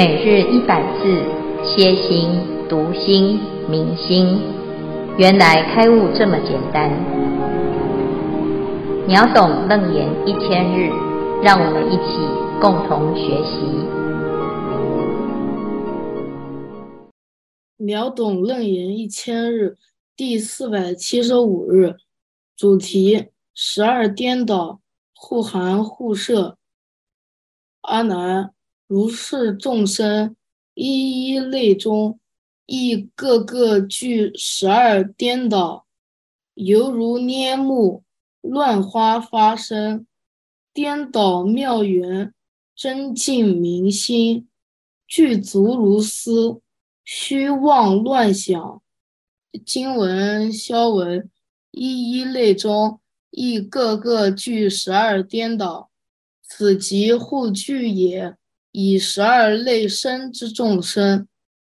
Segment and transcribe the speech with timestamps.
[0.00, 1.22] 每日一百字，
[1.62, 2.30] 歇心、
[2.70, 4.40] 读心、明心，
[5.18, 6.90] 原来开悟这么简单。
[9.06, 10.88] 秒懂楞严一千日，
[11.42, 12.16] 让我们一起
[12.62, 13.60] 共同学习。
[17.76, 19.76] 秒懂楞严一千日
[20.16, 21.96] 第四百七十五日，
[22.56, 24.80] 主题：十二颠倒，
[25.14, 26.56] 互含互摄。
[27.82, 28.54] 阿难。
[28.90, 30.34] 如是众生，
[30.74, 32.18] 一一类中，
[32.66, 35.86] 亦个个具十二颠倒，
[36.54, 38.02] 犹如拈木，
[38.40, 40.08] 乱花发生，
[40.72, 42.34] 颠倒妙缘，
[42.74, 44.48] 真净明心，
[45.06, 46.60] 具足如斯，
[47.04, 48.82] 虚妄乱想。
[49.64, 51.30] 经文消文，
[51.70, 52.98] 一一类中，
[53.30, 55.90] 亦个个具十二颠倒，
[56.42, 58.36] 此即互具也。
[58.72, 61.26] 以十二类生之众生，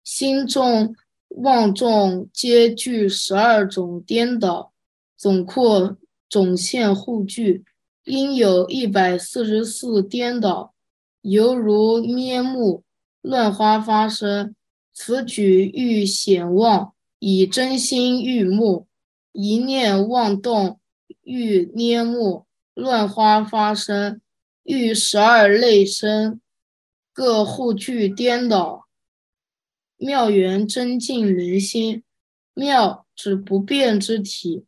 [0.03, 0.93] 心众、
[1.29, 4.73] 妄众皆具十二种颠倒，
[5.15, 5.97] 总括
[6.29, 7.63] 总现互具，
[8.03, 10.73] 应有一百四十四颠倒，
[11.21, 12.83] 犹如拈目，
[13.21, 14.55] 乱花发生。
[14.93, 18.87] 此举欲显妄，以真心欲目，
[19.31, 20.79] 一念妄动，
[21.23, 24.19] 欲拈目，乱花发生，
[24.63, 26.40] 欲十二类生。
[27.13, 28.87] 各护具颠倒，
[29.97, 32.03] 妙圆真净人心。
[32.53, 34.65] 妙指不变之体，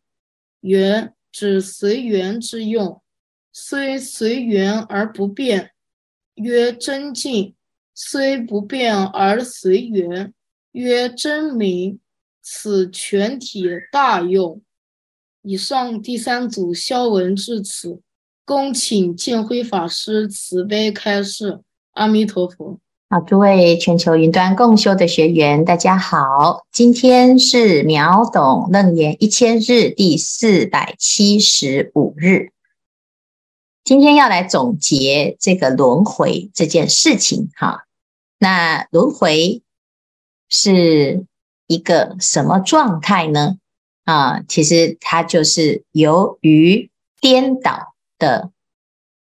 [0.62, 3.02] 圆指随缘之用，
[3.52, 5.72] 虽随缘而不变，
[6.36, 7.56] 曰真净；
[7.94, 10.34] 虽不变而随缘，
[10.72, 12.00] 曰真明。
[12.46, 14.62] 此全体大用。
[15.44, 18.02] 以上第三组消文至此，
[18.44, 21.62] 恭请见辉法师慈悲开示。
[21.94, 32.50] 阿弥陀佛，好，诸位全球云端共修的学员，大家好，今天是秒懂楞严一千日第四百七十五日，
[33.84, 37.86] 今天要来总结这个轮回这件事情哈。
[38.40, 39.62] 那轮回
[40.50, 41.28] 是
[41.68, 43.58] 一个什么状态呢？
[44.06, 46.90] 啊，其实它就是由于
[47.22, 48.50] 颠倒的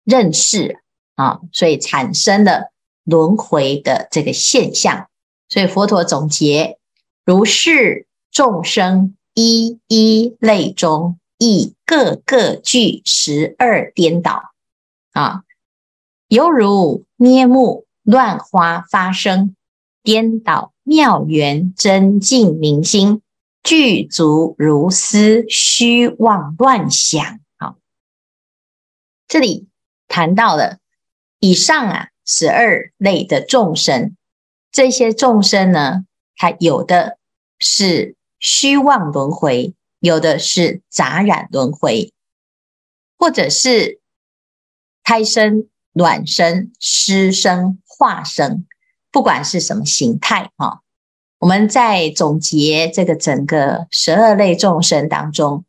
[0.03, 0.81] 认识。
[1.19, 2.71] 啊，所以产生了
[3.03, 5.09] 轮回的这个现象。
[5.49, 6.79] 所以佛陀总结：
[7.25, 14.53] 如是众生一一类中，亦个个具十二颠倒。
[15.11, 15.43] 啊，
[16.29, 19.56] 犹如捏目乱花发生，
[20.05, 23.23] 颠倒妙缘真净明心，
[23.65, 27.41] 具足如斯虚妄乱想。
[27.56, 27.77] 好，
[29.27, 29.67] 这里
[30.06, 30.79] 谈到了。
[31.41, 34.16] 以上啊，十二类的众生，
[34.72, 36.04] 这些众生呢，
[36.37, 37.16] 它有的
[37.60, 42.12] 是虚妄轮回，有的是杂染轮回，
[43.16, 44.00] 或者是
[45.04, 48.66] 胎生、卵生、湿生、化生，
[49.12, 50.81] 不管是什么形态啊。
[51.38, 55.65] 我们在总结这个整个十二类众生当中，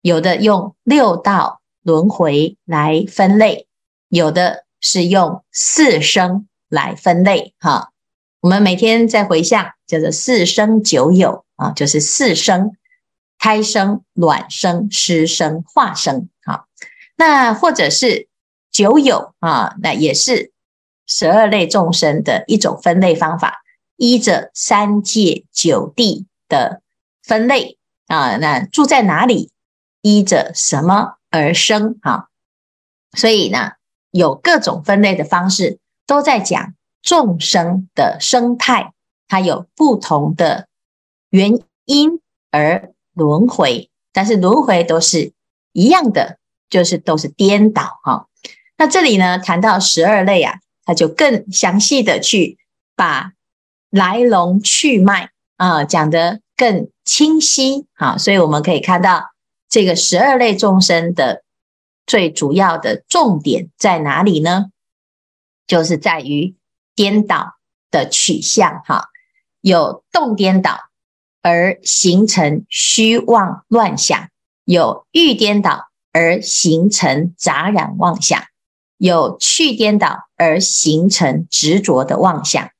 [0.00, 3.68] 有的用六道轮回来分类，
[4.08, 4.64] 有的。
[4.80, 7.92] 是用四生来分类哈，
[8.40, 12.76] 我们每天在回向叫做四生九有啊，就是四生：
[13.38, 16.28] 胎生、卵生、湿生、化生。
[16.44, 16.66] 好，
[17.16, 18.28] 那或者是
[18.70, 20.52] 九有啊，那也是
[21.06, 23.62] 十二类众生的一种分类方法，
[23.96, 26.80] 依着三界九地的
[27.22, 27.76] 分类
[28.06, 29.50] 啊，那住在哪里，
[30.00, 31.98] 依着什么而生？
[32.00, 32.30] 哈，
[33.12, 33.72] 所以呢。
[34.10, 38.92] 有各种分类的方式，都在讲众生的生态，
[39.28, 40.66] 它有不同的
[41.30, 42.20] 原因
[42.50, 45.32] 而轮回，但是轮回都是
[45.72, 46.38] 一样的，
[46.68, 48.26] 就是都是颠倒哈。
[48.76, 50.54] 那这里呢，谈到十二类啊，
[50.84, 52.58] 它就更详细的去
[52.96, 53.32] 把
[53.90, 59.30] 来龙去脉啊讲得更清晰啊，所以我们可以看到
[59.68, 61.44] 这个十二类众生的。
[62.10, 64.72] 最主要的重点在哪里呢？
[65.68, 66.56] 就是在于
[66.96, 67.54] 颠倒
[67.88, 69.10] 的取向，哈，
[69.60, 70.80] 有动颠倒
[71.40, 74.28] 而形成虚妄乱想，
[74.64, 78.42] 有欲颠倒而形成杂染妄想，
[78.96, 82.72] 有去颠倒而形成执着的妄想，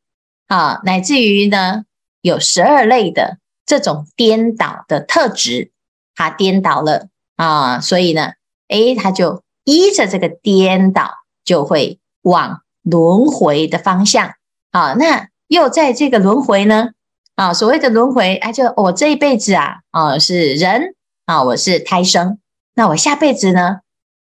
[0.49, 1.85] 啊，乃至于呢，
[2.21, 5.71] 有十二类的这种颠倒的特质，
[6.17, 7.07] 它颠倒了
[7.37, 8.33] 啊，所以呢。
[8.71, 11.11] 诶，他就依着这个颠倒，
[11.45, 14.33] 就会往轮回的方向
[14.71, 16.91] 啊，那又在这个轮回呢？
[17.35, 20.95] 啊，所谓的轮回，啊，就我这一辈子啊，啊是人
[21.27, 22.39] 啊，我是胎生，
[22.75, 23.79] 那我下辈子呢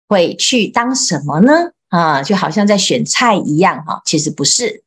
[0.08, 1.70] 会去当什么呢？
[1.88, 4.84] 啊，就好像在选菜一样哈，其实不是，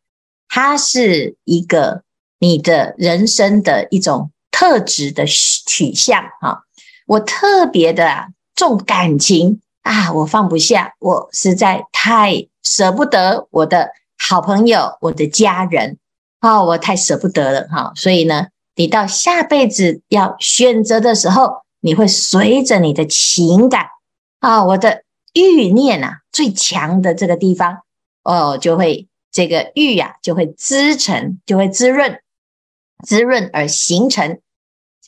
[0.47, 2.03] 它是一个
[2.39, 6.63] 你的人生的一种特质的取向哈。
[7.07, 15.97] 我特别的啊重感情啊，我放不下，我实在太舍不得我的好朋友，我的家人
[16.39, 17.91] 啊，我太舍不得了哈。
[17.95, 23.87] 所以呢，你到下辈子要选择的时候，你会随着你的情感
[24.39, 25.03] 啊，我的。
[25.33, 27.83] 欲念啊，最强的这个地方
[28.21, 32.19] 哦，就会这个欲呀、啊，就会滋成，就会滋润，
[33.07, 34.41] 滋润而形成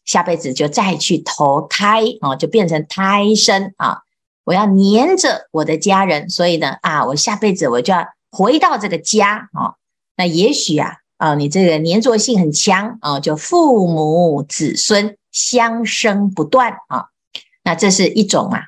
[0.06, 4.00] 下辈子就再去投胎哦，就变成胎生啊。
[4.46, 9.76] 我要黏着我的家人，所以呢啊，我下辈子我就要回到这个家啊。
[10.18, 17.06] 那也许啊啊，你这个黏着性很强啊，就父母子孙相生不断啊。
[17.64, 18.64] 那这是一种啊。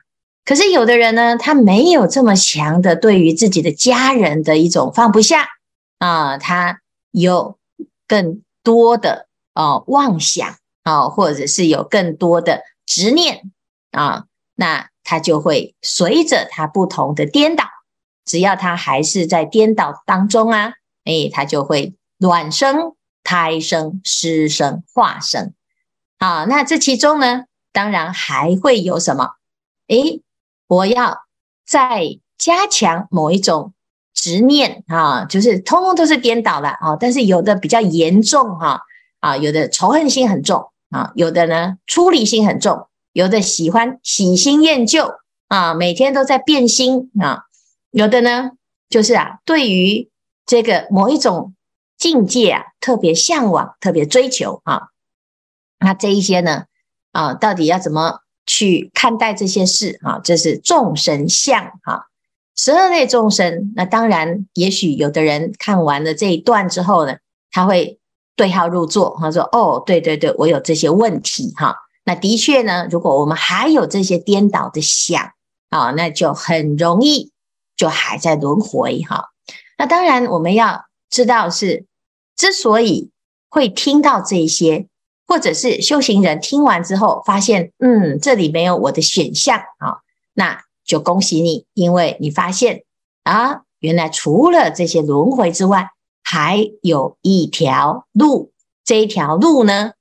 [0.46, 5.46] 可是有的人呢，他没有这么强的对于自己的家人的一种放不下
[6.00, 6.80] 啊，他
[7.12, 7.58] 有
[8.08, 10.56] 更多的哦妄想
[10.86, 13.52] 啊，或者是有更多的执念
[13.92, 14.24] 啊，
[14.56, 17.66] 那他就会随着他不同的颠倒，
[18.24, 25.54] 只要他还是在颠倒当中啊，哎，他就会卵生、胎生、湿生、化生
[26.20, 26.46] 啊。
[26.46, 27.44] 那这其中呢，
[27.74, 29.32] 当然还会有什么？
[29.90, 30.22] 诶。
[30.68, 31.26] 我要
[31.64, 33.76] 再加强某一种
[34.16, 38.82] 执念啊，就是通通都是颠倒了啊，但是有的比较严重哈
[39.20, 45.16] 啊，有的仇恨心很重啊，有的呢出离心很重，有的喜欢喜新厌旧
[45.48, 47.44] 啊，每天都在变心啊，
[47.92, 48.52] 有的呢
[48.88, 50.10] 就是啊，对于
[50.46, 51.54] 这个某一种
[51.98, 54.84] 境界啊，特别向往，特别追求啊，
[55.80, 56.66] 那这一些呢
[57.12, 58.22] 啊，到底要怎么？
[58.48, 62.06] 去看待这些事啊，这是众生相哈，
[62.56, 63.74] 十二类众生。
[63.76, 67.18] 那当然，也许有的人看完了这一段之后呢，
[67.50, 68.00] 他会
[68.36, 75.32] 对号入座，他说：“哦，对对对，我有这些问题哈。”那的确呢，如果我们还有这些颠倒的想
[75.70, 77.32] 啊，那就很容易
[77.76, 79.30] 就还在轮回哈。
[79.78, 81.86] 那当然，我们要知道是
[82.36, 83.10] 之所以
[83.50, 84.88] 会听到这些。
[85.28, 89.98] 或者是修行人听完之后发现，嗯，这里没有我的选项啊，
[90.36, 92.84] 那就恭喜你，因为你发现
[93.24, 95.90] 啊，原来除了这些轮回之外，
[96.26, 98.52] 还有一条路。
[98.84, 99.94] 这一条路呢，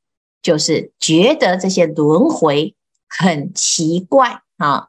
[0.42, 2.74] 就是觉得这些轮回
[3.08, 4.88] 很奇怪啊，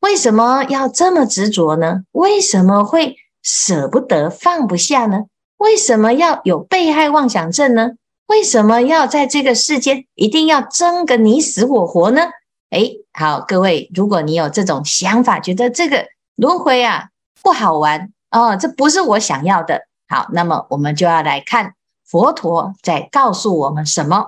[0.00, 2.04] 为什么要这么执着呢？
[2.12, 5.26] 为什么会舍不得放不下呢？
[5.58, 7.90] 为什么要有被害妄想症呢？
[8.26, 12.22] 为什么要在这个世间一定要争个你死我活呢？
[12.70, 17.08] 诶，好，各位，如果你有这种想法，觉得这个轮回啊
[17.42, 19.87] 不好玩哦，这不是我想要的。
[20.08, 21.74] 好，那么我们就要来看
[22.06, 24.26] 佛陀在告诉我们什么。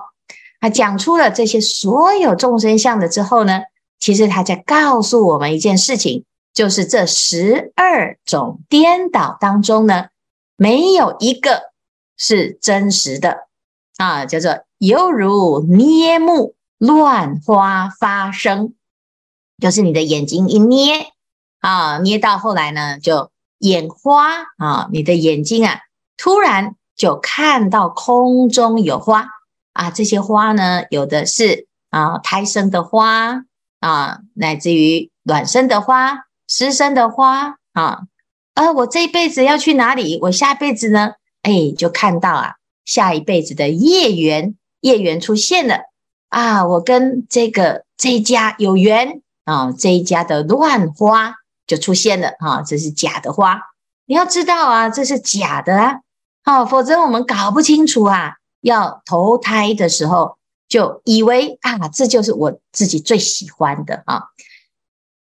[0.59, 3.61] 他讲出了这些所有众生相的之后呢，
[3.99, 10.09] 其实他在告诉我们一件事情，就是这十二种颠倒当中呢，
[10.55, 11.71] 没有一个
[12.15, 13.47] 是真实的。
[13.97, 18.73] 啊，叫做犹如捏木，乱花发生，
[19.59, 21.11] 就是你的眼睛一捏
[21.59, 23.29] 啊，捏到后来呢，就
[23.61, 24.27] 眼花
[24.57, 25.79] 啊，你的眼睛啊，
[26.17, 29.27] 突然就看到空中有花
[29.73, 33.45] 啊，这些花呢，有的是啊胎生的花
[33.79, 38.01] 啊，乃至于卵生的花、湿生的花啊，
[38.53, 40.19] 啊，我这一辈子要去哪里？
[40.23, 41.13] 我下辈子呢？
[41.41, 42.55] 哎，就看到啊。
[42.83, 45.81] 下一辈子的业缘，业缘出现了
[46.29, 46.65] 啊！
[46.65, 51.35] 我跟这个这一家有缘啊，这一家的乱花
[51.71, 53.57] 就出现了啊，这是假的花。
[54.05, 56.01] 你要知道啊，这是假的啊，
[56.43, 58.33] 好，否则我们搞不清楚啊。
[58.59, 60.37] 要投胎的时候，
[60.67, 64.23] 就以为啊，这就是我自己最喜欢的啊。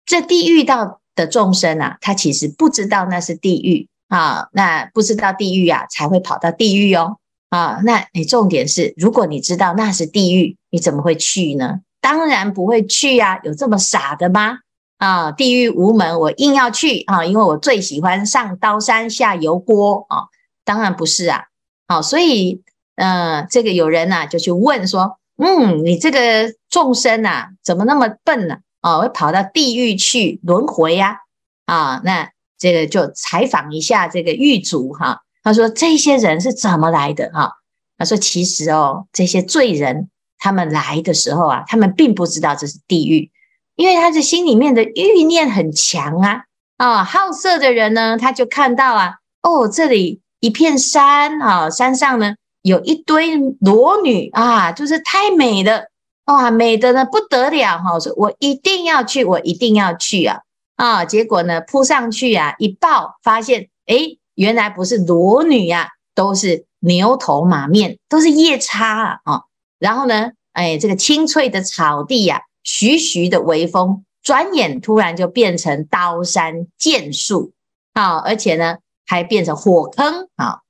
[0.04, 7.16] 这地狱道的众生啊，他其实不知道那是地狱啊，那不知道地狱啊，才会跑到地狱哦。
[7.48, 11.80] 啊，那你重点是，如果你知道那是地狱，你怎么会去呢？
[12.02, 14.58] 当然不会去呀，有这么傻的吗？
[14.98, 20.24] 啊，地狱无门，我硬要去啊，因为我最喜欢上刀山下油锅啊，
[20.64, 21.44] 当然不是啊。
[21.86, 22.62] 好，所以，
[22.96, 28.58] 呃，这个有人呐就去问说，嗯，你这个众生呐，怎么那么笨呢？
[28.80, 31.18] 啊，会跑到地狱去轮回呀？
[31.66, 35.20] 啊，那这个就采访一下这个狱卒哈。
[35.42, 37.52] 他说这些人是怎么来的哈？
[37.98, 40.08] 他说其实哦，这些罪人
[40.38, 43.30] 他们来的时候啊，他们并不知道这是地狱，
[43.76, 46.42] 因为他的心里面的欲念很强啊
[46.76, 55.84] 啊，好色的人呢，他就看到啊，哦，这里一片山啊，山上呢有一堆裸女啊，就是太美了。
[56.26, 58.00] 哇，美的呢不得了哈！
[58.00, 60.40] 说我一定要去，我一定要去啊！
[60.76, 69.42] 啊，结果呢扑上去啊，一抱发现，诶，原来不是裸女呀，都是牛头马面，都是夜叉啊！
[69.78, 77.52] 然后呢，哎，这个青翠的草地呀，徐徐的微风，转眼突然就变成刀山剑树
[77.92, 78.18] 啊！
[78.18, 80.62] 而且呢，还变成火坑啊！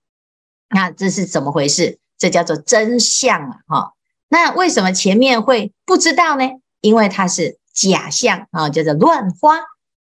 [0.68, 1.98] 那这是怎么回事？
[2.18, 3.58] 这叫做真相啊！
[3.66, 3.92] 哈。
[4.28, 6.44] 那为什么前面会不知道呢？
[6.80, 9.60] 因为它是假象啊，叫做乱花。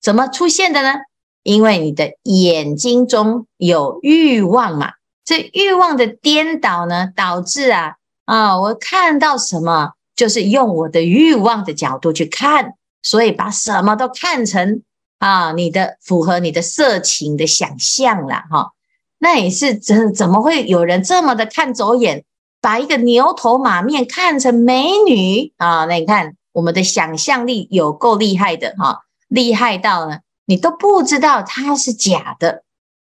[0.00, 1.00] 怎么出现的呢？
[1.42, 4.92] 因为你的眼睛中有欲望嘛，
[5.24, 14.84] 这欲望的颠倒呢，导致啊啊，我看到什么就是用我的欲望的角度去看，所以把什么都看成
[15.18, 18.70] 啊，你的符合你的色情的想象了哈。
[19.18, 22.22] 那也是怎怎么会有人这么的看走眼？
[22.60, 32.62] 把一个牛头马面看成美女啊，那你看我们的想象力有够厉害的哈，厉害到呢，你都不知道它是假的。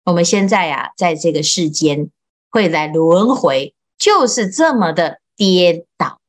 [0.06, 2.08] 我们现在啊，在这个世间
[2.50, 6.21] 会来轮回，就是这么的颠倒。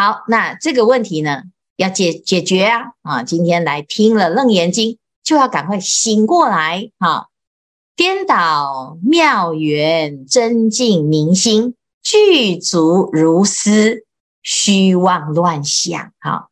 [0.00, 1.42] 好，那这个问题呢，
[1.74, 4.92] 要解解决啊啊，今天来听了《楞严经》，
[5.24, 7.26] 就要赶快醒过来啊，
[7.96, 11.74] 颠倒妙缘真净明心。
[12.00, 14.04] 具足如斯，
[14.40, 16.12] 虚妄乱想。
[16.20, 16.46] 哈，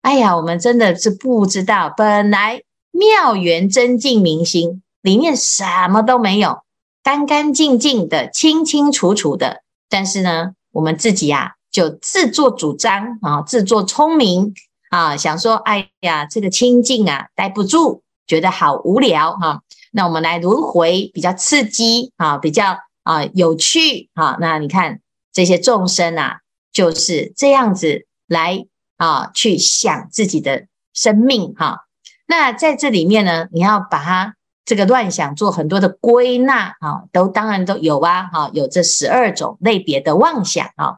[0.00, 2.62] 哎呀，我们真的是不知道，本来
[2.92, 6.62] 妙缘真净明心里面什么都没有，
[7.02, 9.62] 干干净净的，清清楚楚的。
[9.90, 14.54] 但是呢，我们自己啊，就自作主张啊，自作聪明
[14.88, 19.60] 啊，想说，哎呀，这个清净啊，待不住，觉得好无聊哈。
[19.92, 22.78] 那我们来轮回，比较刺激啊，比较。
[23.06, 24.36] 啊，有趣啊！
[24.40, 24.98] 那你看
[25.32, 26.38] 这些众生啊，
[26.72, 28.66] 就是这样子来
[28.96, 31.78] 啊，去想自己的生命哈、啊。
[32.26, 40.96] 那在这里面呢，你要把它这个乱想做很多的归纳啊，都当然都有啊，哈，有这十二种类别的妄想啊。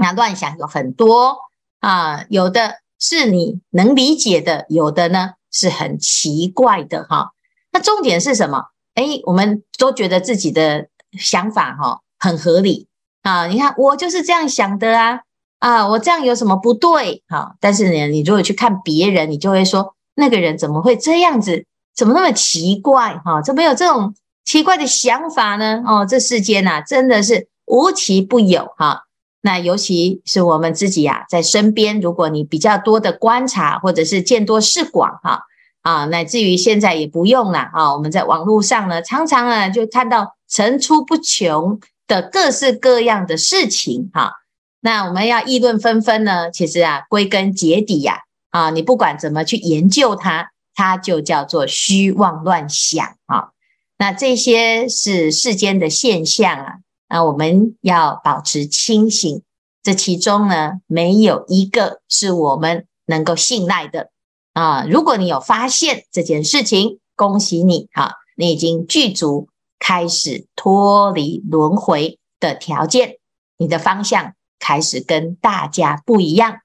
[0.00, 1.38] 那乱想有很多
[1.80, 7.32] 啊，有的是你能理解的，有的呢是很奇怪的哈、
[7.72, 8.64] 那重点是什么？
[8.94, 10.88] 哎，我们都觉得自己的。
[11.18, 12.86] 想法哈很合理
[13.22, 15.22] 啊，你看我就是这样想的啊
[15.58, 17.24] 啊，我这样有什么不对？
[17.26, 21.66] 哈，但是呢，你如果去看别人，你就会说那个人怎么会这样子？
[21.96, 23.20] 怎么那么奇怪？
[23.24, 24.14] 哈，怎么有这种
[24.44, 25.82] 奇怪的想法呢？
[25.84, 29.02] 哦，这世间呐，真的是无奇不有哈。
[29.40, 35.42] 那尤其是我们自己呀，在身边，如果你比较多的观察，或者是见多识广哈
[35.82, 40.36] 啊，乃至于现在也不用了啊，我们在网络上呢，常常啊就看到。
[40.52, 41.78] 层出不穷
[42.08, 44.32] 的各式各样的事情，哈，
[44.80, 46.50] 那我们要议论纷纷呢？
[46.50, 53.50] 其实啊，归根结底呀，啊，你不管怎么去研究它，它就叫做虚妄乱想啊。
[53.96, 56.74] 那这些是世间的现象啊，
[57.10, 59.42] 那我们要保持清醒。
[59.82, 64.10] 这其中呢，没有一个是我们能够信赖的
[64.54, 64.86] 啊。
[64.86, 69.48] 如果你有发现这件事情，恭喜你，哈，你已经具足。
[69.82, 73.16] 开始脱离轮回的条件，
[73.56, 76.58] 你的方向开始跟大家不一样。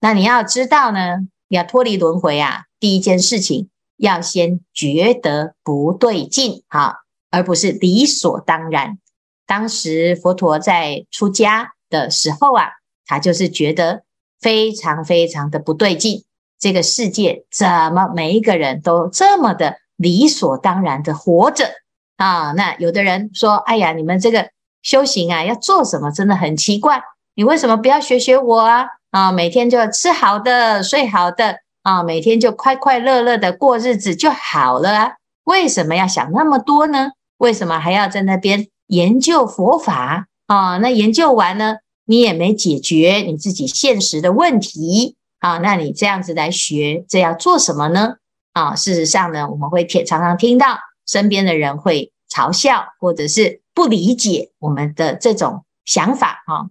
[0.00, 8.98] 那你要知道呢，要脱离轮回啊，第一件事情要先觉得不对劲，哈，而不是理所当然。
[9.46, 12.68] 当时佛陀在出家的时候啊，
[13.06, 14.02] 他就是觉得
[14.40, 16.24] 非常非常的不对劲。
[16.58, 21.68] 这个世界怎么每一个人都这么的理所当然的活着？
[22.16, 24.48] 啊，那有的人说：“哎呀，你们这个
[24.82, 26.10] 修行啊，要做什么？
[26.10, 27.02] 真的很奇怪。
[27.34, 28.86] 你为什么不要学学我啊？
[29.10, 35.12] 啊，每天就吃好的，睡好的，啊，每天就快快乐乐的过日子就好了啊？
[35.44, 37.10] 为什么要想那么多呢？
[37.38, 40.78] 为什么还要在那边研究佛法啊？
[40.78, 45.58] 那研究完呢，你也没解决你自己现实的问题啊？
[45.58, 48.16] 那你这样子来学，这要做什么呢？
[48.52, 56.70] 啊，事实上呢，我们会听常常听到。”身边的人会嘲笑，或者是不理解我们的这种想法啊。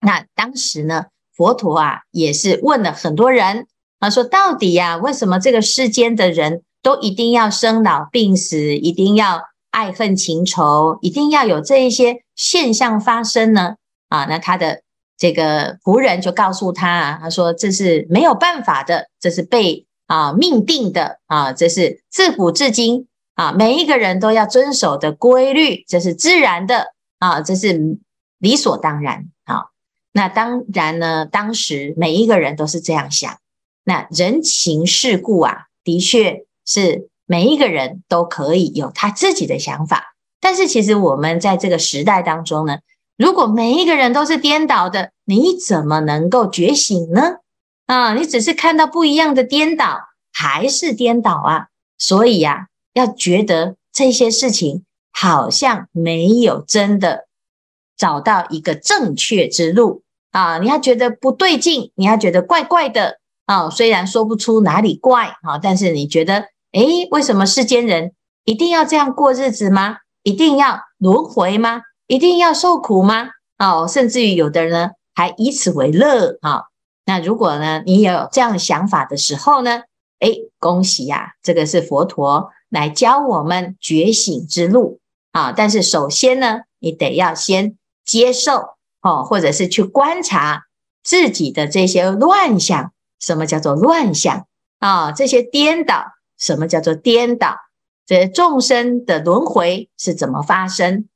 [0.00, 1.04] 那当时呢，
[1.36, 3.68] 佛陀啊也是问了很多人，
[4.00, 9.40] 他说：“到底呀，为什么这个世间的人都一定要生老病死，一定要
[9.72, 13.74] 爱恨情仇，一定要有这一些现象发生呢？
[14.08, 14.82] 啊，那他的
[15.18, 27.98] 这个仆人就告诉他，他说这是没有办法的，这是被啊命定的啊，这是自古至今啊每一个人都要遵守的规律，这是自然的啊，这是
[28.38, 29.66] 理所当然啊。
[30.12, 33.38] 那当然呢，当时每一个人都是这样想。
[33.84, 40.14] 那人情世故啊，的确是每一个人都可以有他自己的想法。
[40.38, 42.80] 但是其实我们在这个时代当中呢，
[43.16, 47.36] 如果每一个人都是颠倒的，你怎么能够觉醒呢？
[47.86, 49.98] 啊，你只是看到不一样的颠倒，
[50.30, 51.68] 还是颠倒啊。
[51.96, 57.28] 所以呀，要觉得这些事情好像没有真的
[57.96, 63.20] 找到一个正确之路啊，你要觉得不对劲，你要觉得怪怪的。
[63.46, 68.12] 啊，虽然说不出哪里怪啊，但是你觉得，诶，为什么世间人
[68.44, 69.98] 一定要这样过日子吗？
[70.22, 71.82] 一定要轮回吗？
[72.06, 73.28] 一定要受苦吗？
[73.58, 76.64] 哦，甚至于有的人呢，还以此为乐啊。
[77.04, 79.82] 那如果呢，你有这样想法的时候呢，
[80.20, 85.00] 诶，恭喜呀，这个是佛陀来教我们觉醒之路
[85.32, 85.52] 啊。
[85.52, 90.62] 但是首先呢，你得要先接受哦，或者是去观察
[91.02, 92.92] 自己的这些乱想。
[93.20, 94.46] 什么叫做乱想
[94.80, 95.12] 啊？
[95.12, 96.06] 这些颠倒，
[96.42, 97.54] 什么叫做颠倒？
[98.04, 101.08] 这众生的轮回是怎么发生？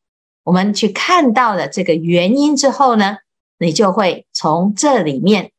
[0.45, 3.17] 我们去看到了这个原因之后呢，
[3.59, 5.51] 你就会从这里面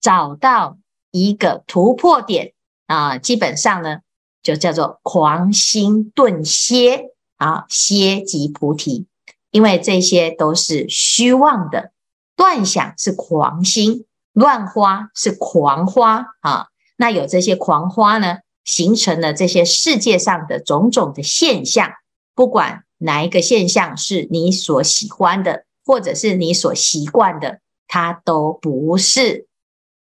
[0.00, 0.78] 找到
[1.12, 2.52] 一个突破点
[2.88, 3.16] 啊。
[3.16, 4.00] 基本上呢，
[4.42, 9.06] 就叫做狂心顿歇啊，歇即菩提。
[9.52, 11.92] 因为这些都是虚妄的，
[12.36, 14.04] 乱想是狂心。
[14.32, 21.92] 乱花是狂花啊，那有这些狂花呢，形成了这些世界上的种种的现象。
[22.34, 29.46] 不管哪一个现象是你所喜欢的，或者是你所习惯的，它都不是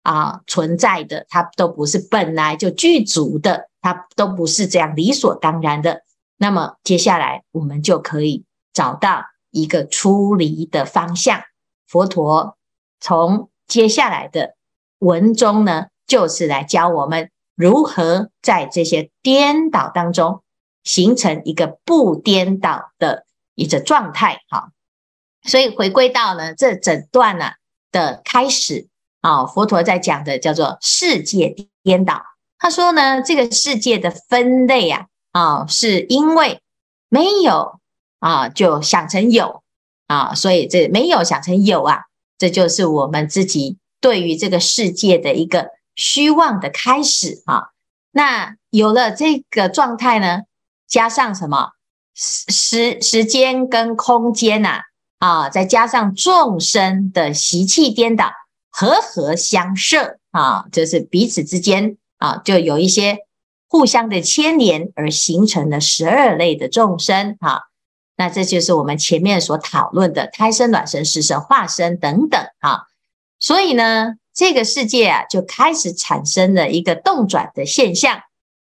[0.02, 6.04] 啊存在的，它都不是本来就具足的，它都不是这样理所当然的。
[6.38, 11.42] 那么接下来我们就可以找到一个出离的方向。
[11.88, 12.58] 佛陀
[13.00, 14.56] 从接下来的
[15.00, 20.44] 文中呢，就是来教我们如何在这些颠倒当中
[20.84, 24.42] 形成一个不颠倒的一个状态。
[24.48, 24.70] 哈，
[25.44, 27.54] 所以回归到呢这整段呢
[27.92, 28.88] 的开始
[29.22, 32.22] 啊，佛陀在讲的叫做世界颠倒。
[32.60, 36.62] 他说呢，这个世界的分类啊啊，是因为
[37.10, 37.80] 没有
[38.20, 39.64] 啊就想成有
[40.06, 42.04] 啊，所以这没有想成有啊。
[42.38, 47.72] 这就是我们自己对于这个世界的一个虚妄的开始啊。
[48.12, 50.44] 那有了这个状态呢，
[50.88, 51.72] 加上什么
[52.16, 54.84] 时时间跟空间呐
[55.20, 58.32] 啊，再加上众生的习气颠倒，
[58.70, 63.18] 和合相摄啊，就是彼此之间啊，就有一些
[63.68, 67.64] 互相的牵连，而形成了十二类的众生啊。
[68.16, 72.86] 那这就是我们前面所讨论的胎生、卵生、湿生、化生等等啊，
[73.38, 78.22] 所以呢，这个世界啊就开始产生了一个动转的现象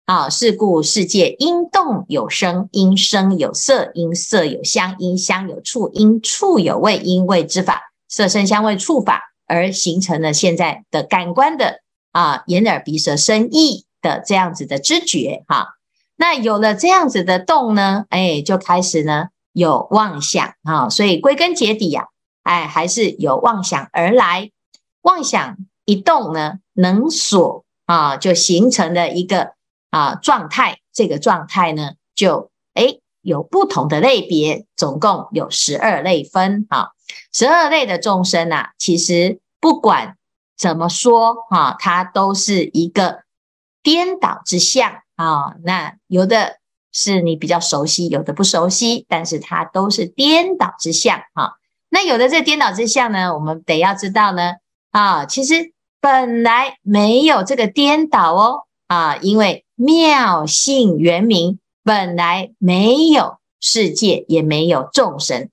[0.06, 0.30] 啊。
[0.30, 11.80] 是故世界因动有声，因声有色，因色有香，因香有触，因触有味，因味之法，色声香味触法而形成了现在的感官的
[12.12, 15.76] 啊眼耳鼻舌身意的这样子的知觉哈。
[16.18, 19.30] 那有了这样子的动呢，哎，就开始呢。
[19.54, 22.08] 有妄想啊，所以归根结底呀，
[22.44, 24.52] 哎，还是有妄想而来。
[25.02, 29.54] 妄想一动呢，能所啊，就形成了一个
[29.90, 30.80] 啊状态。
[30.94, 36.90] 这个状态呢，就哎有不同的类别，总共有十二类分啊。
[37.34, 40.18] 十二类的众生呐，其实不管
[40.58, 43.24] 怎么说啊，它都是一个
[43.84, 45.56] 颠倒之相啊。
[45.64, 46.58] 那有的。
[46.94, 51.54] 是你比较熟悉，有的不熟悉，但是它都是颠倒之相啊。
[51.88, 54.56] 那有的这颠倒之相呢，我们得要知道呢
[54.92, 65.50] 啊，其实本来没有这个颠倒哦啊，因为妙性圆明本来没有世界，也没有众生，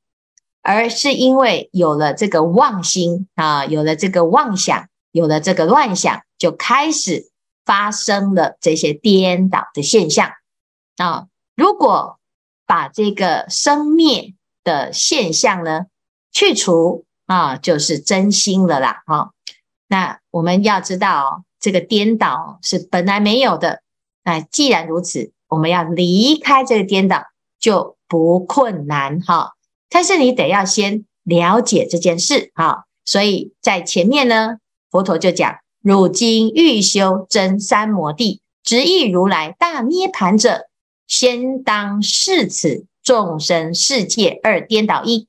[0.63, 7.31] 而是因为有了这个妄心啊，有了这个妄想，有了这个乱想，就开始
[7.65, 10.31] 发生了这些颠倒的现象。
[10.97, 12.19] 啊，如果
[12.67, 15.87] 把这个生灭的现象呢
[16.33, 19.03] 去除啊，就是真心了啦。
[19.07, 19.31] 哈，
[19.87, 23.83] 那我们要知道，这个颠倒是本来没有的。
[24.25, 27.27] 那既然如此，我们要离开这个颠倒，
[27.61, 29.53] 就不困难哈。
[29.91, 32.87] 但是你得要先了解这件事哈。
[33.05, 34.59] 所以在前面呢，
[34.91, 40.69] 佛陀就讲：汝今欲修真三摩地，直意如来大涅槃者，
[41.07, 45.27] 先当视此众生世界二颠倒因，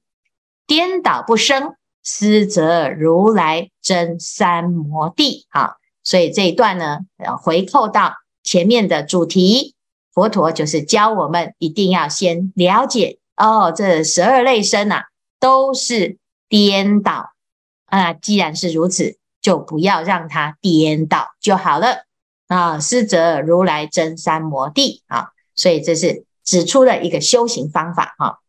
[0.68, 1.76] 颠倒不生，
[2.12, 5.46] 斯则如来真三摩地。
[5.50, 9.76] 啊，所以这一段呢，要回扣到前面的主题，
[10.12, 15.06] 佛陀就是教我们一定要先了解哦，这十二类生啊，
[15.40, 16.18] 都是
[16.48, 17.32] 颠倒。
[17.86, 22.06] 啊，既然是如此，就不要让它颠倒就好了
[22.48, 22.80] 啊。
[22.80, 28.40] 斯则如来真三摩地啊，所以这是指出了一个修行方法哈。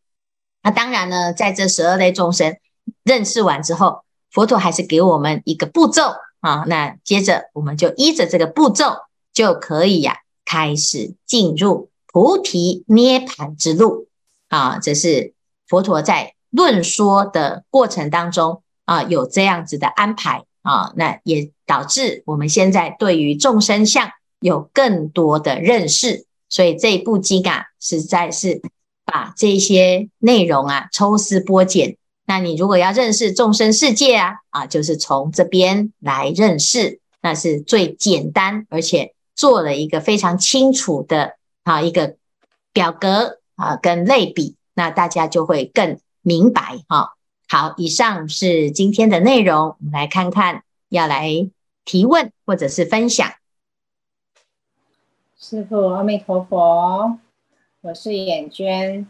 [0.63, 2.57] 那、当然呢，在这十二类众生
[3.03, 6.03] 认识完之后，佛陀还是给我们一个步骤
[6.39, 6.63] 啊。
[6.67, 8.95] 那接着我们就依着这个步骤，
[9.33, 14.07] 就可以呀、啊，开始进入菩提涅槃之路
[14.49, 14.79] 啊。
[14.79, 15.33] 这是
[15.67, 18.61] 佛陀在论说的过程当中。
[18.83, 24.09] 啊，有这样子的安排啊，那也导致我们现在对于众生相
[24.41, 28.61] 有更多的认识，所以这部经啊，实在是
[29.05, 31.95] 把这些内容啊抽丝剥茧。
[32.25, 42.15] 那你如果要认识众生世界啊，啊，就是从这边来认识，那是最简单，而且做了一个非常清楚的啊一个
[42.71, 47.15] 表格啊跟类比，那大家就会更明白哈。
[47.49, 49.75] 好，以上是今天的内容。
[49.77, 51.49] 我们来看看，要来
[51.83, 53.29] 提问或者是分享。
[55.37, 57.19] 师父，阿弥陀佛，
[57.81, 59.05] 我是眼娟。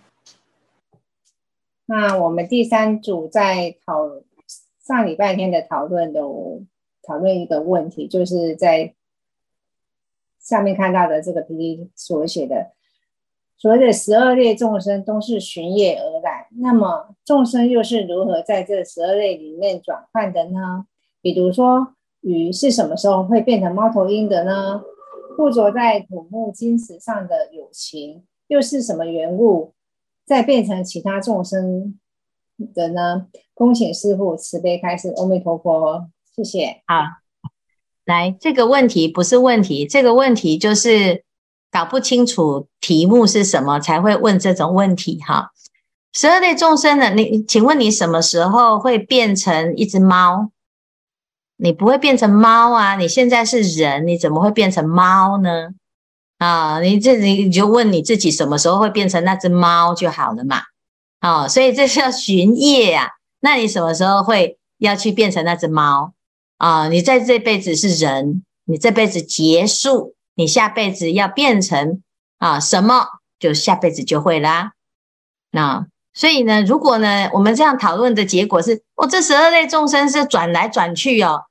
[1.92, 4.22] 那我们第三组在讨
[4.80, 6.22] 上礼拜天的讨论的
[7.04, 8.96] 讨论一个问题，就是在
[10.40, 12.72] 上面看到的这个 PPT 所写的。
[13.58, 20.86] 所谓的十二类众生都是巡业而来，那么众生又是如何在这十二类里面转换的呢？
[21.22, 24.82] 比如说，鱼是什么时候会变成猫头鹰的呢？
[25.36, 29.74] 附着在土木金石上的友情又是什么缘故，
[30.32, 32.00] 再变成其他众生
[32.74, 33.28] 的呢？
[33.54, 36.82] 恭请师父慈悲开示，阿弥陀佛，谢谢。
[36.88, 37.04] 好，
[38.06, 41.26] 来，这个问题不是问题，这个问题就是。
[41.74, 45.52] 搞不清楚题目是什么，才会问这种问题哈。
[46.12, 47.10] 十二类众生呢？
[47.12, 50.52] 你请问你什么时候会变成一只猫？
[51.56, 52.98] 你不会变成猫啊！
[52.98, 55.70] 你现在是人，你怎么会变成猫呢？
[56.42, 60.64] 啊，你这你就问你自己什么时候会变成那只猫就好了嘛。
[61.22, 63.10] 哦，所以这是要寻业啊。
[63.42, 66.14] 那你什么时候会要去变成那只猫
[66.58, 66.90] 啊？
[66.90, 70.16] 你在这辈子是人，你这辈子结束。
[70.34, 72.02] 你下辈子要变成
[72.40, 73.06] 啊什么，
[73.38, 74.72] 就下辈子就会啦。
[75.52, 81.44] 那所以呢，如果呢，我们这样讨论的结果是，哦，这十二类众生是转来转去哦，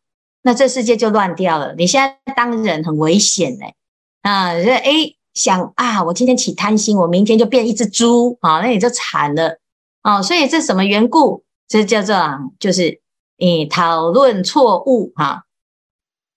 [0.42, 1.74] 那这世界就乱掉了。
[1.76, 3.76] 你现在当人很危险嘞，
[4.22, 9.59] 啊，这诶想啊，我今天起贪心，我明天就变一只猪啊，那你就惨了
[10.02, 10.22] 哦。
[10.22, 11.44] 所以这什么缘故？
[11.68, 12.16] 这叫做
[12.59, 13.00] 就是
[13.37, 15.44] 你讨论错误哈，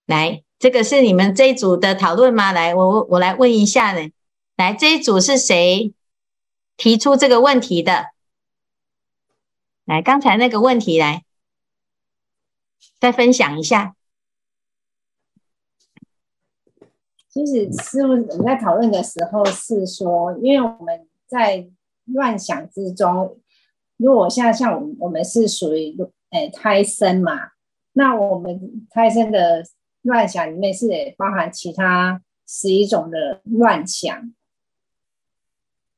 [0.06, 0.44] 来。
[0.60, 2.54] 这个是你们这一组的讨论吗？
[2.54, 4.10] 来，我我我来问一下呢。
[4.56, 5.94] 来，这一组是谁
[6.78, 8.12] 提出这个问题的？
[9.84, 11.26] 来，刚才那个问题来，
[12.98, 13.94] 再分享一下。
[17.34, 21.68] 其实师傅，我们在讨论的时候是说，因为我们在
[22.06, 23.38] 乱想之中，
[23.98, 25.98] 如果像像我们我们是属于
[26.30, 27.32] 诶胎生嘛，
[27.94, 29.64] 那我们胎生的。
[30.06, 30.86] 乱想里面是
[31.18, 34.34] 包含其他十一种的乱想，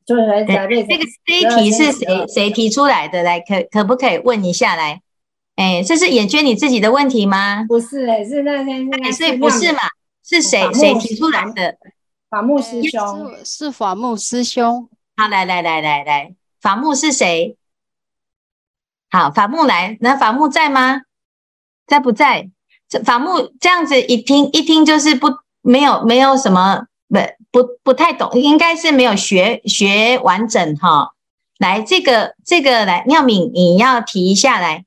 [0.05, 0.53] 就是说，这
[0.95, 3.23] 个这一题是谁谁提出来的？
[3.23, 5.01] 来，可可不可以问一下来？
[5.55, 7.65] 哎，这是眼圈你自己的问题吗？
[7.67, 9.79] 不是，哎，是那天那个，所以不是嘛？
[10.27, 11.77] 是谁谁提出来的？
[12.29, 14.89] 法木师兄是是法木师兄。
[15.15, 17.55] 好，来来来来来，法木是谁？
[19.09, 21.01] 好，法木来，那法木在吗？
[21.85, 22.49] 在不在？
[22.89, 25.27] 这法木这样子一听一听就是不
[25.61, 27.19] 没有没有什么不
[27.51, 31.13] 不不太懂，应该是没有学学完整哈。
[31.59, 34.85] 来，这个这个来，妙敏你要提一下来，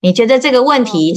[0.00, 1.14] 你觉得这个问题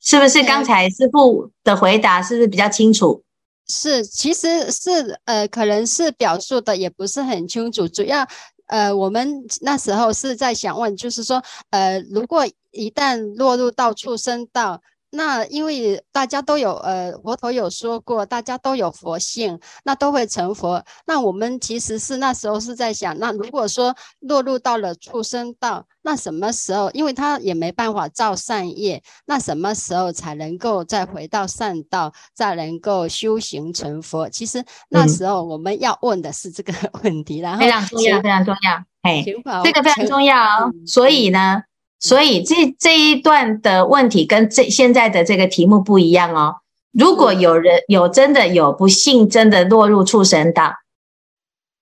[0.00, 3.22] 是不是刚才师傅的回答是不是比较清楚？
[3.68, 8.26] 是，其实是呃，可能是表述的也不是很清楚，主要
[8.66, 14.82] 呃，我们那时候是在想问，就是说呃，如果一旦落入到畜生道。
[15.10, 20.84] 那因为大家都有呃，佛陀有说过，大家都有佛性，那都会成佛。
[21.06, 26.90] 那我们其实是那时候是在想，那如果说落入到了畜生道，那什么时候？
[26.92, 34.28] 因为他也没办法造善业，那什么时候才能够再回到善道，再能够修行成佛？
[34.28, 38.84] 其实那时候我们要问的是这个 问题，然后非常重要，非常重要。
[39.02, 39.24] 哎，
[39.64, 40.72] 这个非常重要哦。
[40.86, 41.62] 所以呢。
[42.00, 46.56] 所以这这一段的问题跟这现在的这个题目不一样哦。
[46.92, 50.72] 如果有人有真的有不幸，真的落入畜生道，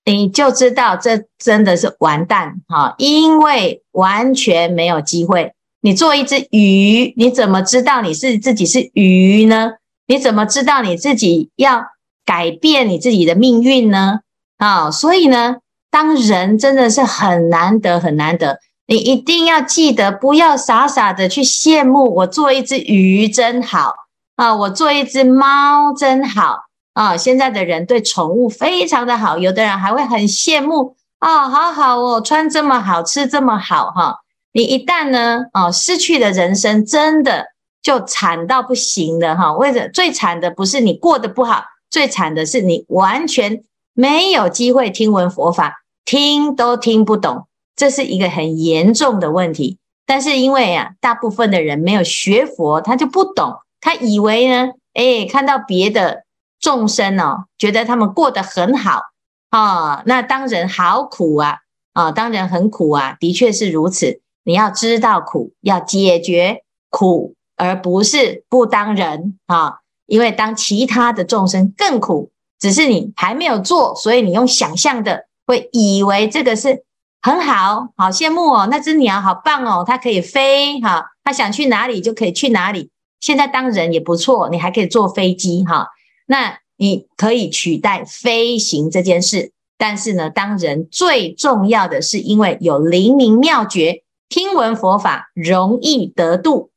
[0.04, 5.52] 你就知道这真的是完蛋哈，因为完全没有机会。
[5.80, 9.74] 你做一只鱼，你怎么知道你是自己是鱼呢？
[10.08, 11.84] 你怎么知道你自己要
[12.26, 14.20] 改变你自己的命运呢？
[14.56, 15.58] 啊，所以呢，
[15.90, 18.58] 当人真的是很难得很难得。
[18.90, 23.92] 你一定要记得，不要傻傻的去羡慕我做一只鱼真好
[24.36, 26.60] 啊，我做一只猫真好
[26.94, 27.14] 啊。
[27.14, 34.20] 现在的人对宠物非常的好，有的人还会很羡慕啊，好好哦，穿这么好，吃这么好哈。
[34.52, 37.48] 你一旦呢，哦，失去了人生，真的
[37.82, 39.52] 就惨到不行了哈。
[39.52, 47.47] 为了最惨的不是你过得不好，最惨的是你完全没有机会听闻佛法，听都听不懂。
[47.78, 56.24] 这是一个很严重的问题，但是因为啊，大部分的人没有学佛，他就不懂，他以为呢，诶，看到别的
[56.58, 59.02] 众生哦，觉得他们过得很好
[59.50, 61.58] 啊，那当人好苦啊，
[61.92, 64.20] 啊，当人很苦啊，的确是如此。
[64.42, 76.82] 你要知道苦，要解决苦，而不是不当人啊，因为当其他的众生更苦，只是你还没有做，所以你用想象的会以为这个是。
[77.20, 82.90] 很好，好羡慕哦，那只鸟好棒哦，它可以飞哈，它想去哪里就可以去哪里。
[83.20, 85.88] 现在当人也不错，你还可以坐飞机哈，
[86.26, 89.50] 那你可以取代飞行这件事。
[89.76, 96.70] 但是呢，当人最重要的是，因为有灵明妙觉，听闻佛法容易得度，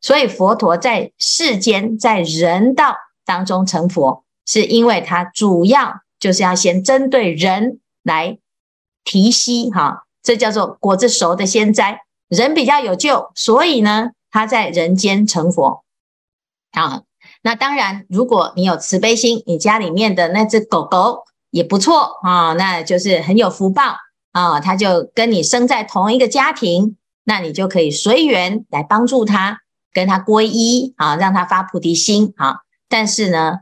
[0.00, 8.38] 所以佛陀在世间在人道当中成佛，是因为他主要就是要先针对人来。
[9.04, 15.84] 提息哈，这叫做果子熟的先摘，人比较有救，所以呢，他在人间成佛
[16.72, 17.02] 啊。
[17.42, 23.96] 那当然，如果你有慈悲心，你家里面的那只狗狗也不错啊，那就是很有福报
[24.32, 29.60] 啊，它就跟你生在同一个家庭，那你就可以随缘来帮助它，
[29.92, 32.60] 跟它皈依啊，让它发菩提心啊。
[32.88, 33.58] 但是呢，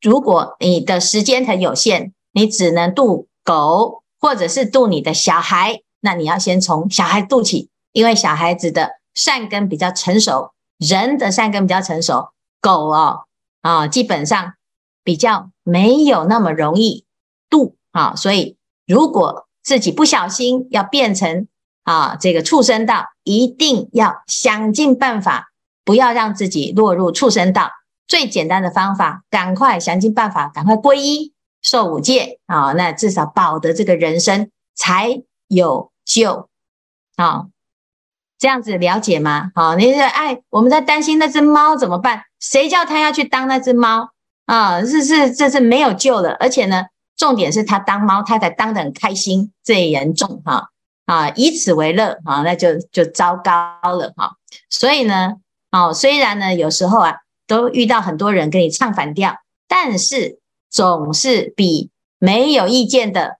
[0.00, 4.02] 如果你的时间很有限，你只能度狗。
[4.20, 12.30] 或者是度你的小孩，那你要先从小孩度起，因为小孩子的善根比较成熟，人的善根比较成熟，
[12.60, 13.24] 狗哦
[13.62, 14.54] 啊，基本上
[15.02, 17.04] 比较没有那么容易
[17.48, 18.56] 度啊，所以
[18.86, 21.48] 如果自己不小心要变成
[21.84, 25.48] 啊这个畜生道，一定要想尽办法，
[25.84, 27.70] 不要让自己落入畜生道。
[28.06, 31.32] 最简单的方法，赶快想尽办法，赶快皈依。
[31.62, 36.48] 受五戒啊，那至少保得这个人生才有救
[37.16, 37.46] 啊！
[38.38, 39.50] 这样子了解吗？
[39.54, 42.24] 好，你说哎，我们在担心那只猫怎么办？
[42.40, 44.10] 谁叫他要去当那只猫
[44.46, 44.82] 啊？
[44.82, 46.32] 是是，这是没有救了。
[46.40, 50.70] 而且呢，重点是他当猫，他才当得很开心，最严重哈
[51.04, 51.28] 啊！
[51.36, 54.36] 以此为乐啊，那就就糟糕了哈。
[54.70, 55.34] 所以呢，
[55.70, 59.36] 哦，虽然呢，有时候啊，都遇到很多人跟你唱反调，
[59.68, 60.39] 但是。
[60.70, 63.38] 总是比没有意见的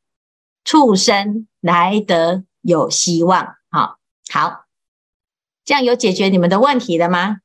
[0.64, 3.54] 畜生来得有希望。
[3.70, 3.98] 好，
[4.32, 4.64] 好，
[5.64, 7.38] 这样有解决你们的问题了吗？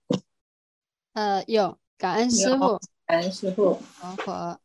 [1.14, 3.80] 呃，有，感恩师傅，感恩师傅。
[4.00, 4.60] 好，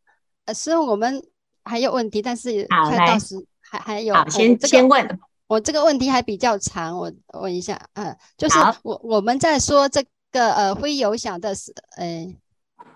[0.46, 1.22] 呃，师傅，我们
[1.64, 5.20] 还有问题，但是快，到时还还有，好，先、这个、先问。
[5.46, 10.02] 我这个问题还比较长，我问一下，呃，就是我我们在说这
[10.32, 12.34] 个呃非有想的是，呃。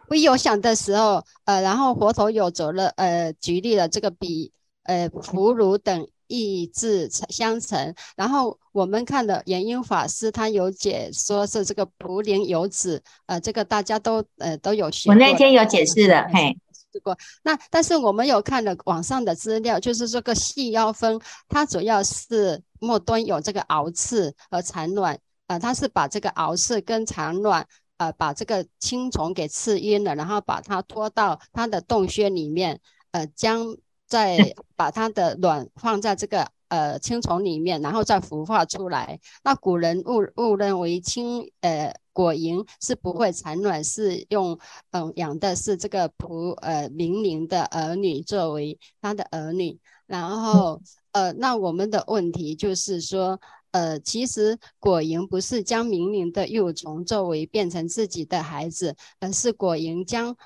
[0.09, 4.53] 会有想的时候，呃，然后佛陀有走了，呃，举例了这个比，
[4.85, 7.95] 呃，俘虏等意志相成。
[8.17, 15.09] 然后我们看的圆英法师他有解说是这个璞灵有子，呃，这个大家都呃都有学。
[15.11, 16.57] 我那天有解释的，嘿，
[16.93, 17.17] 试过。
[17.43, 27.67] 那但是我们有看了网上的资料，就是这个细腰蜂，它主要是末端有这个螯刺和产卵，呃，它是把这个螯刺跟产卵。
[27.97, 32.81] 呃，把这个青虫给刺晕了，然后把它拖到它的洞穴里面，
[33.13, 33.77] 呃，将
[34.07, 34.37] 再
[34.75, 39.21] 把它的卵放在这个呃青虫里面，然后再孵化出来。
[39.45, 44.59] 那古人误误认为青呃果蝇是不会产卵，是用
[44.91, 49.79] 嗯养的是这个蒲呃冥灵的儿女作为他的儿女。
[50.07, 53.41] 然后呃，那我们的问题就是说。
[53.75, 60.37] 呃，其实果蝇不是将明灵的幼虫作为变成自己的孩子，而是果蝇将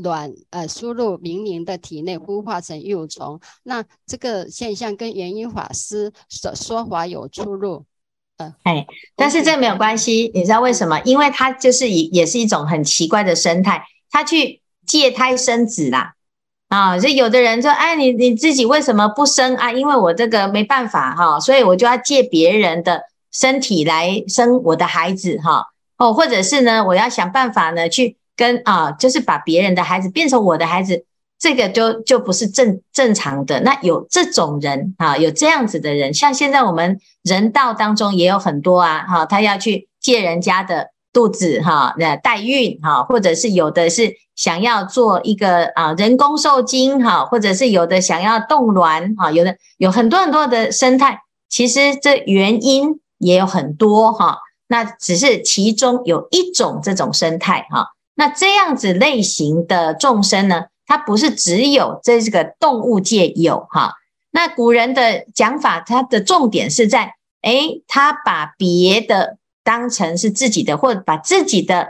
[0.00, 3.38] 卵呃输入明灵的体内孵化成幼虫。
[3.62, 6.10] 那这个现象跟圆瑛法师
[6.42, 7.84] 的说法有出入。
[8.38, 10.98] 呃，哎，但是这没有关系，你知道为什么？
[11.04, 16.14] 因为它就是也也是一种很奇怪的生态，它去借胎生子啦。
[16.68, 19.72] 啊，就有的人说，哎，你你自己为什么不生啊？
[19.72, 23.02] 因为我这个没办法哈，所以我就要借别人的
[23.32, 25.64] 身体来生我的孩子哈。
[25.96, 31.04] 哦，或者是呢，我要想办法呢，去跟啊，就是把别人的孩子变成我的孩子，
[31.38, 33.60] 这个就就不是正正常的。
[33.60, 40.90] 那有这种人啊，有这样子的人，像现在我们人道当中也有很多啊，哈，他要去借人家的。
[41.10, 63.94] 肚子哈，那代孕哈，或者是有的是想要做一个啊人工受精哈，或者是有的想要冻卵哈，有的有很多很多的生态，其实这原因也有很多哈，那只是其中有一种这种生态哈，那这样子类型的众生呢，它不是只有这个动物界有哈，
[64.30, 69.36] 那古人的讲法，它的重点是在诶，他把别的。
[69.64, 71.88] 当成是自己的，或者把自己的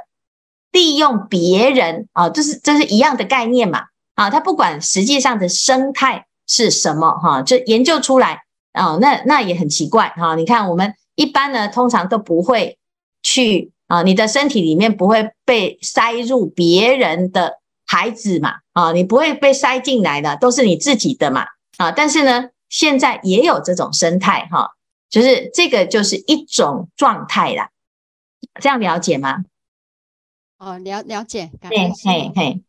[0.72, 3.84] 利用别人啊，这是这是一样的概念嘛？
[4.14, 10.34] 啊，他不管实际上的生态是什么哈，就研究出来啊，那那也很奇怪哈。
[10.34, 12.78] 你看我们一般呢，通常都不会
[13.22, 18.54] 去啊，你的身体里面不会被塞入别人的孩子嘛？
[18.72, 21.46] 啊，你不会被塞进来的，都是你自己的嘛？
[21.78, 24.70] 啊，但是呢，现在也有这种生态哈。
[25.10, 27.70] 就是这个，就是一种状态啦，
[28.60, 29.38] 这样了解吗？
[30.58, 32.62] 哦，了了解，对嘿嘿嘿。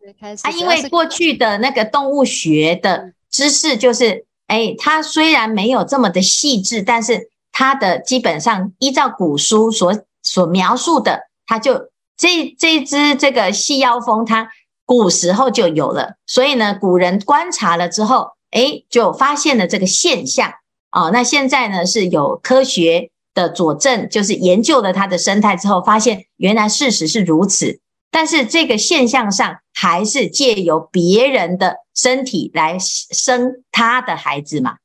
[0.44, 14.50] 啊，因为过去的那个动物学的知识，就是，哎，它虽然没有这么的细致，但是它的基本上依照古书所所描述的，它就这这一只这个细腰蜂，它
[14.86, 20.54] 古时候就有了，所以呢，古人观察了之后，哎，就发现了这个现象。
[20.92, 27.82] 哦，那现在呢是有科学的佐证，就是研究了它的生态之后，发现原来事实是如此。
[28.12, 34.78] 但是这个现象上还是借由别人的身体来生他的孩子嘛？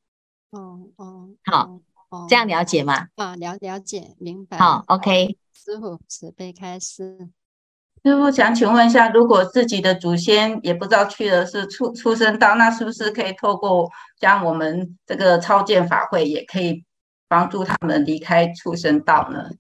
[0.51, 1.81] 哦哦，好，
[2.11, 3.07] 哦这样了解吗？
[3.17, 4.59] 啊，了了解，明白。
[4.59, 7.31] 好，OK，师傅慈悲开示。
[8.05, 13.89] 师傅想请问一下，如果自己的祖先也不知道去的是出出生道，那是不是可以透过
[14.21, 16.85] 将我们这个超荐法会，也可以
[17.29, 19.51] 帮助他们离开畜生道呢？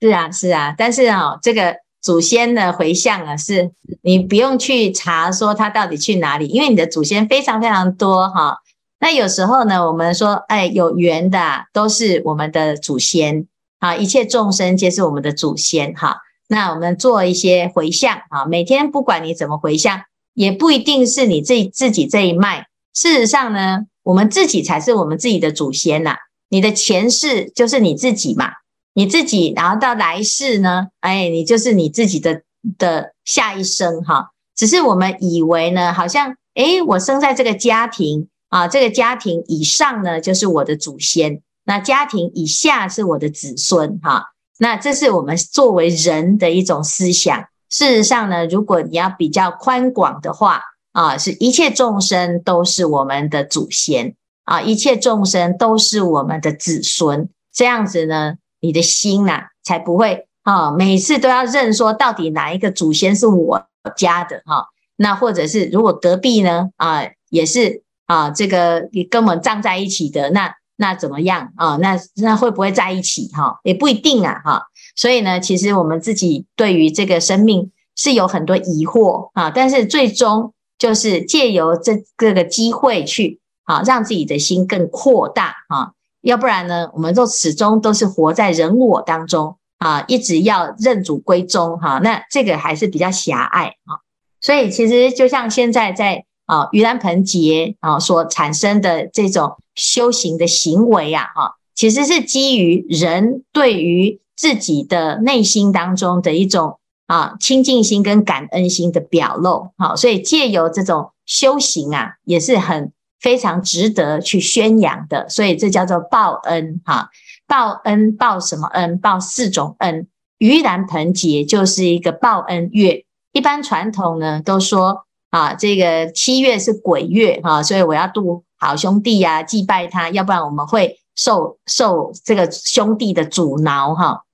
[0.00, 3.70] 是啊，是啊，但是啊、哦，这个祖先的回向啊，是
[4.02, 8.58] 你不用去查说他到底去哪里，因为你的祖先非常非常多哈、
[9.00, 13.46] 那有时候呢，我们说，哎，有缘的都是我们的祖先
[13.78, 16.22] 啊，一切众生皆是我们的祖先哈。
[16.48, 20.02] 那我们做一些回向啊，每天不管你怎么回向，
[20.34, 22.66] 也不一定是你自自己这一脉。
[22.92, 26.16] 事实上呢，我们自己才是我们自己的祖先呐。
[26.54, 28.46] 你的前世就是你自己嘛，
[28.92, 32.42] 你自己，然后到来世呢，哎，你就是你自己的
[32.78, 34.30] 的下一生哈。
[34.54, 44.26] 只是我们以为呢，好像哎，我生在这个家庭啊，这个家庭以上呢就是我的祖先，那家庭以下是我的子孙哈。
[44.60, 47.36] 那这是我们作为人的一种思想。
[47.68, 50.62] 事实上呢，如果你要比较宽广的话，
[50.92, 57.28] 啊，是一切众生都是我们的祖先啊，一切众生都是我们的子孙。
[57.52, 70.54] 这样子呢，你的心呐、啊，才不会啊，每次都要认说到底哪一个祖先是我家的哈、那或者是如果隔壁呢，啊，也是啊，这个你跟我们葬在一起的那。
[70.76, 71.76] 那怎么样啊？
[71.76, 73.60] 那那会不会在一起哈？
[73.62, 74.62] 也不一定啊哈。
[74.96, 79.52] 所以呢，其实我们自己对于这个生命是有很多疑惑啊。
[79.54, 85.92] 但是最终就是借由这这个机会去啊，让自己的心更扩大啊。
[86.22, 91.98] 要不然呢，我们都始终都是活在人我当中啊，一直要认祖归宗哈。
[91.98, 94.00] 那这个还是比较狭隘啊。
[94.40, 99.56] 所以其实就像现在在啊盂兰盆节啊所产生的这种。
[99.76, 112.92] 修行的行为啊，哈，其实是基于人对于自己的内心当中的一种啊清净心跟感恩心的表露，好，所以借由这种修行啊，也是很
[113.24, 117.08] 非常值得去宣扬的，所以这叫做报恩哈。
[117.46, 118.98] 报恩报什么恩？
[118.98, 120.06] 报四种恩。
[120.38, 123.06] 盂兰盆节就是一个报恩月。
[123.32, 134.24] 一般传统呢都说啊，这个七月是鬼月哈，所以我要度好兄弟呀，祭拜他，要不然我们会受受这个兄弟的阻挠哈。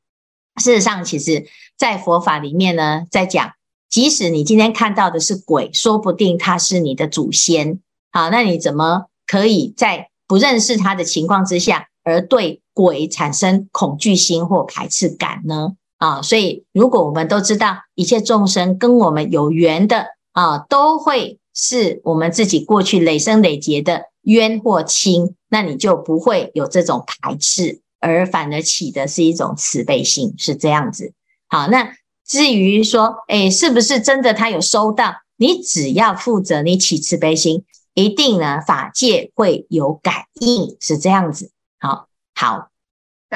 [0.60, 1.46] 事实上，其实
[1.78, 3.52] 在佛法里面呢，在讲，
[3.88, 7.78] 即使你今天看到的是鬼，说不定他是你的祖先。
[8.12, 15.74] 好，那你怎么可以在不认识他的情况之下，而对鬼产生恐惧心或排斥感呢？
[15.98, 31.12] 啊，所以如果我们都知道一切众生跟我们有缘的啊，都会是我们自己过去累生累劫的冤或亲，那你就不会有这种排斥，而反而起的是一种慈悲心，是这样子。
[31.48, 31.92] 好，那
[32.26, 35.14] 至于说，诶，是不是真的他有收到？
[35.36, 37.64] 你只要负责你起慈悲心。
[37.94, 41.52] 一定呢，法界会有感应，是这样子。
[41.78, 42.70] 好，好，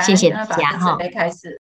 [0.05, 0.97] 谢谢大家哈。
[0.97, 1.53] 准备开始。